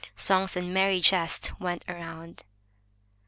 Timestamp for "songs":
0.15-0.57